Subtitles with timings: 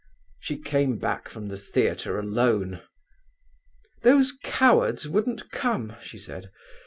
[0.39, 2.81] She came back from the theatre alone.
[4.01, 6.49] 'Those cowards wouldn't come,' she said.